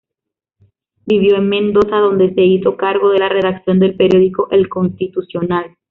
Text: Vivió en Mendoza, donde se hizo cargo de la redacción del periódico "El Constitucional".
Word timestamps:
Vivió 1.05 1.35
en 1.35 1.47
Mendoza, 1.47 1.97
donde 1.97 2.33
se 2.33 2.41
hizo 2.41 2.75
cargo 2.75 3.09
de 3.11 3.19
la 3.19 3.29
redacción 3.29 3.77
del 3.77 3.95
periódico 3.95 4.47
"El 4.49 4.67
Constitucional". 4.67 5.77